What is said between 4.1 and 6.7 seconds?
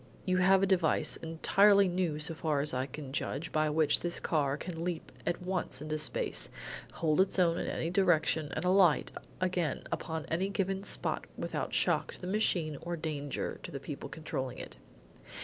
car can leap at once into space,